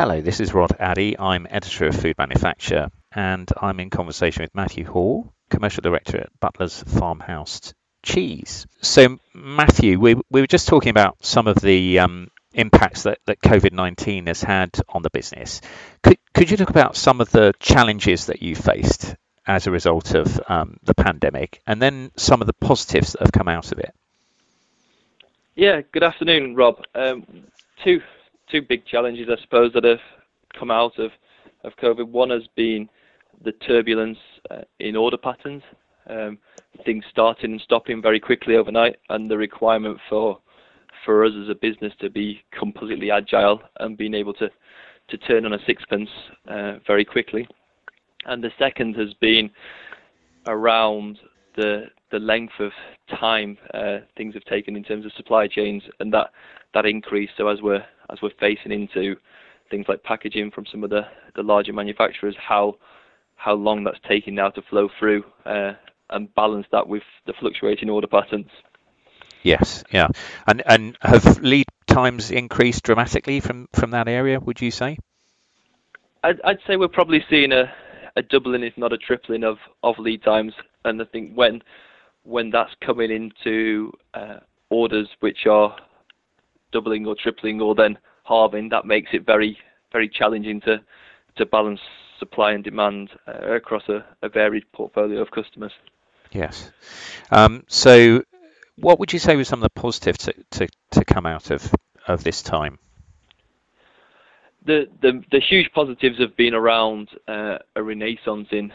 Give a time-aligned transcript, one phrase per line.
[0.00, 1.18] Hello, this is Rod Addy.
[1.18, 6.40] I'm editor of Food Manufacture, and I'm in conversation with Matthew Hall, commercial director at
[6.40, 8.66] Butler's Farmhouse Cheese.
[8.80, 13.42] So, Matthew, we, we were just talking about some of the um, impacts that, that
[13.42, 15.60] COVID 19 has had on the business.
[16.02, 19.14] Could, could you talk about some of the challenges that you faced
[19.46, 23.32] as a result of um, the pandemic and then some of the positives that have
[23.32, 23.94] come out of it?
[25.54, 26.86] Yeah, good afternoon, Rob.
[26.94, 27.26] Um,
[27.84, 28.00] two
[28.50, 30.00] two big challenges, I suppose, that have
[30.58, 31.10] come out of,
[31.64, 32.08] of COVID.
[32.08, 32.88] One has been
[33.44, 34.18] the turbulence
[34.50, 35.62] uh, in order patterns,
[36.08, 36.38] um,
[36.84, 40.38] things starting and stopping very quickly overnight, and the requirement for
[41.06, 44.50] for us as a business to be completely agile and being able to
[45.08, 46.10] to turn on a sixpence
[46.48, 47.48] uh, very quickly.
[48.26, 49.50] And the second has been
[50.46, 51.18] around
[51.56, 52.72] the the length of
[53.18, 56.30] time uh, things have taken in terms of supply chains and that
[56.74, 57.30] that increase.
[57.36, 59.16] So as we're as we're facing into
[59.70, 61.02] things like packaging from some of the,
[61.36, 62.76] the larger manufacturers, how
[63.36, 65.72] how long that's taking now to flow through uh,
[66.10, 68.50] and balance that with the fluctuating order patterns.
[69.42, 70.08] Yes, yeah,
[70.46, 74.38] and and have lead times increased dramatically from from that area?
[74.38, 74.98] Would you say?
[76.22, 77.72] I'd, I'd say we're probably seeing a,
[78.16, 80.52] a doubling, if not a tripling, of, of lead times.
[80.84, 81.62] And I think when
[82.24, 85.74] when that's coming into uh, orders which are
[86.72, 89.58] doubling or tripling or then halving, that makes it very
[89.92, 90.80] very challenging to
[91.36, 91.80] to balance
[92.18, 95.72] supply and demand uh, across a, a, varied portfolio of customers.
[96.32, 96.70] Yes.
[97.30, 98.22] Um, so,
[98.76, 101.72] what would you say were some of the positives to, to, to come out of,
[102.06, 102.78] of this time?
[104.66, 108.72] The, the, the huge positives have been around uh, a renaissance in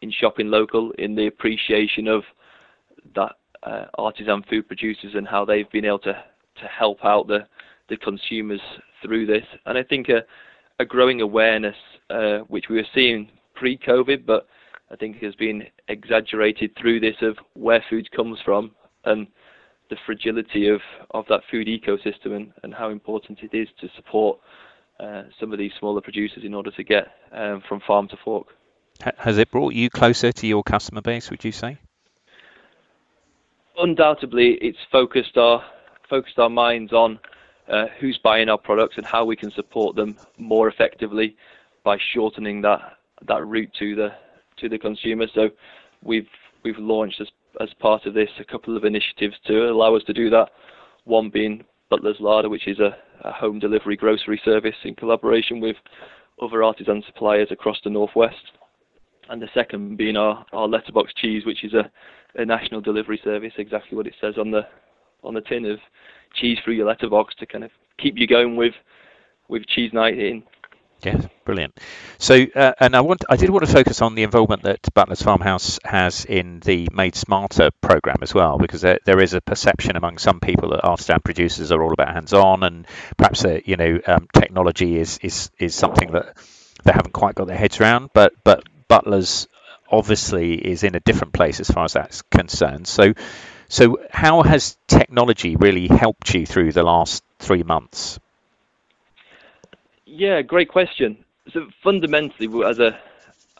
[0.00, 2.22] in shopping local, in the appreciation of
[3.14, 6.24] that uh, artisan food producers and how they've been able to
[6.60, 7.46] to help out the
[7.88, 8.60] the consumers
[9.02, 9.44] through this.
[9.66, 10.22] And I think a,
[10.78, 11.76] a growing awareness,
[12.10, 14.46] uh, which we were seeing pre-COVID, but
[14.90, 18.72] I think has been exaggerated through this of where food comes from
[19.04, 19.26] and
[19.90, 20.80] the fragility of,
[21.12, 24.38] of that food ecosystem and, and how important it is to support
[25.00, 28.48] uh, some of these smaller producers in order to get um, from farm to fork.
[29.16, 31.78] Has it brought you closer to your customer base, would you say?
[33.78, 35.62] Undoubtedly, it's focused our
[36.08, 37.18] focused our minds on
[37.68, 41.36] uh, who's buying our products and how we can support them more effectively
[41.84, 42.80] by shortening that
[43.26, 44.10] that route to the
[44.58, 45.26] to the consumer.
[45.34, 45.50] So
[46.02, 46.28] we've
[46.64, 47.28] we've launched as
[47.60, 50.50] as part of this a couple of initiatives to allow us to do that.
[51.04, 55.76] One being Butler's Larder, which is a, a home delivery grocery service in collaboration with
[56.40, 58.52] other artisan suppliers across the northwest.
[59.28, 61.90] And the second being our, our letterbox cheese, which is a,
[62.36, 64.66] a national delivery service, exactly what it says on the
[65.22, 65.78] on the tin of
[66.34, 68.74] cheese through your letterbox to kind of keep you going with
[69.48, 70.42] with cheese night in.
[71.02, 71.78] Yes, brilliant.
[72.18, 75.22] So, uh, and I want, I did want to focus on the involvement that Butler's
[75.22, 79.96] Farmhouse has in the Made Smarter program as well, because there, there is a perception
[79.96, 82.86] among some people that artisan producers are all about hands-on, and
[83.16, 86.36] perhaps uh, you know um, technology is is is something that
[86.84, 88.10] they haven't quite got their heads around.
[88.12, 89.46] But but Butler's
[89.90, 92.88] obviously is in a different place as far as that's concerned.
[92.88, 93.14] So,
[93.68, 98.18] so how has technology really helped you through the last three months?
[100.06, 101.24] Yeah, great question.
[101.52, 102.98] So fundamentally, as a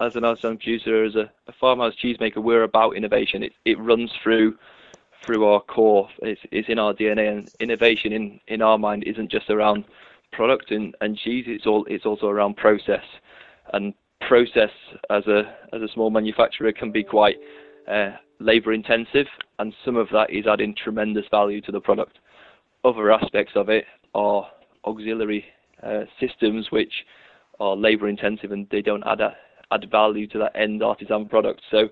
[0.01, 3.43] as an artisan producer, as a, a farmhouse cheesemaker, we're about innovation.
[3.43, 4.57] It it runs through
[5.25, 6.09] through our core.
[6.23, 9.85] It's, it's in our DNA, and innovation in in our mind isn't just around
[10.33, 11.45] product and, and cheese.
[11.47, 13.05] It's all it's also around process,
[13.73, 14.71] and process
[15.11, 17.37] as a as a small manufacturer can be quite
[17.87, 19.27] uh, labor intensive,
[19.59, 22.19] and some of that is adding tremendous value to the product.
[22.85, 24.47] Other aspects of it are
[24.85, 25.45] auxiliary
[25.83, 26.93] uh, systems which
[27.61, 29.37] are labor intensive and they don't add a,
[29.73, 31.61] add value to that end artisan product.
[31.71, 31.89] So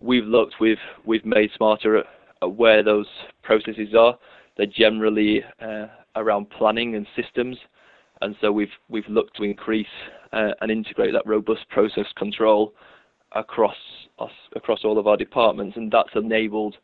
[0.00, 2.06] we've looked, we've we've made smarter at,
[2.42, 3.06] at where those
[3.42, 4.18] processes are.
[4.56, 5.86] They're generally uh,
[6.16, 7.56] around planning and systems,
[8.20, 9.86] and so we've we've looked to increase
[10.32, 12.74] uh, and integrate that robust process control
[13.32, 13.76] across
[14.18, 16.76] us, across all of our departments, and that's enabled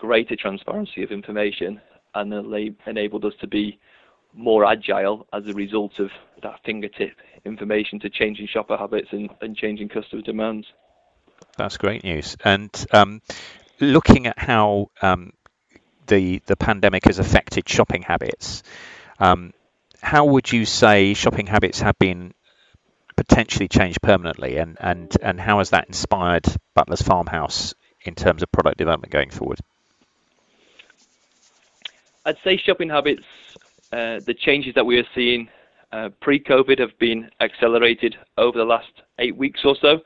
[0.00, 1.78] greater transparency of information
[2.14, 2.32] and
[2.86, 3.78] enabled us to be
[4.32, 6.10] more agile as a result of
[6.42, 7.12] that fingertip
[7.44, 10.66] information to changing shopper habits and, and changing customer demands.
[11.58, 12.34] That's great news.
[12.42, 13.20] And um,
[13.78, 15.34] looking at how um,
[16.06, 18.62] the the pandemic has affected shopping habits,
[19.18, 19.52] um,
[20.00, 22.32] how would you say shopping habits have been
[23.16, 28.50] potentially changed permanently, and, and, and how has that inspired Butler's Farmhouse in terms of
[28.50, 29.60] product development going forward?
[32.26, 33.22] I'd say shopping habits,
[33.92, 35.48] uh, the changes that we are seeing
[35.92, 40.00] uh, pre-COVID have been accelerated over the last eight weeks or so.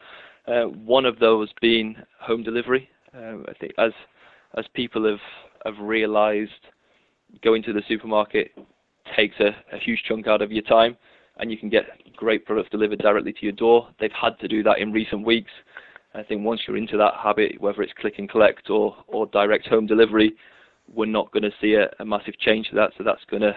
[0.47, 2.89] Uh, one of those being home delivery.
[3.15, 3.93] Uh, I think as
[4.57, 5.21] as people have
[5.65, 6.51] have realised
[7.43, 8.53] going to the supermarket
[9.17, 10.97] takes a, a huge chunk out of your time,
[11.39, 11.85] and you can get
[12.17, 13.89] great products delivered directly to your door.
[13.99, 15.51] They've had to do that in recent weeks.
[16.15, 19.67] I think once you're into that habit, whether it's click and collect or, or direct
[19.67, 20.35] home delivery,
[20.93, 22.93] we're not going to see a, a massive change to that.
[22.97, 23.57] So that's going to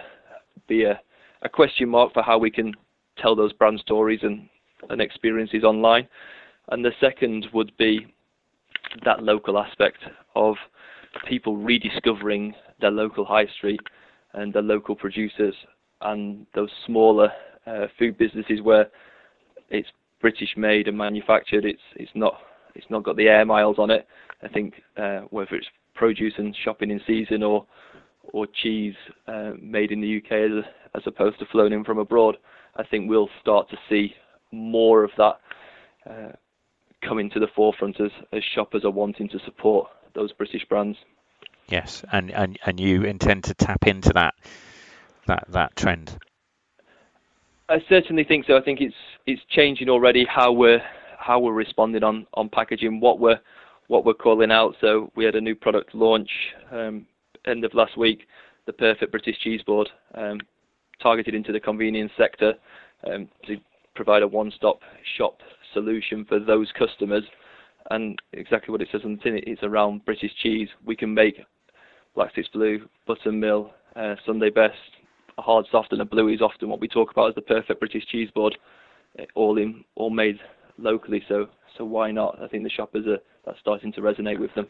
[0.66, 1.00] be a,
[1.42, 2.74] a question mark for how we can
[3.18, 4.48] tell those brand stories and,
[4.90, 6.08] and experiences online.
[6.70, 8.06] And the second would be
[9.04, 9.98] that local aspect
[10.34, 10.56] of
[11.26, 13.80] people rediscovering their local high street
[14.34, 15.54] and their local producers
[16.02, 17.30] and those smaller
[17.66, 18.88] uh, food businesses where
[19.70, 19.88] it's
[20.20, 21.64] British made and manufactured.
[21.64, 22.34] It's it's not
[22.74, 24.06] it's not got the air miles on it.
[24.42, 25.66] I think uh, whether it's
[25.98, 27.66] produce and shopping in season or
[28.32, 28.94] or cheese
[29.26, 30.64] uh, made in the UK as,
[30.94, 32.36] as opposed to flown in from abroad,
[32.76, 34.14] I think we'll start to see
[34.52, 35.40] more of that
[36.08, 36.32] uh,
[37.02, 40.98] coming to the forefront as, as shoppers are wanting to support those British brands.
[41.70, 44.34] Yes, and, and, and you intend to tap into that
[45.26, 46.18] that that trend.
[47.70, 48.56] I certainly think so.
[48.56, 48.94] I think it's
[49.26, 50.82] it's changing already how we're
[51.18, 53.40] how we're responding on, on packaging, what we're
[53.88, 54.76] what we're calling out.
[54.80, 56.30] So we had a new product launch
[56.70, 57.06] um,
[57.46, 58.26] end of last week,
[58.66, 60.40] the Perfect British Cheese Board, um,
[61.02, 62.54] targeted into the convenience sector
[63.10, 63.56] um, to
[63.94, 64.80] provide a one-stop
[65.16, 65.38] shop
[65.72, 67.24] solution for those customers.
[67.90, 70.68] And exactly what it says on the tin, it's around British cheese.
[70.84, 71.40] We can make
[72.16, 74.74] Blacksticks Blue, Button Mill, uh, Sunday Best,
[75.38, 77.80] a hard soft and a blue is often what we talk about as the perfect
[77.80, 78.58] British cheese board,
[79.18, 80.38] uh, all in all made
[80.76, 81.22] locally.
[81.28, 82.38] So so why not?
[82.42, 84.66] I think the shoppers are that's starting to resonate with them.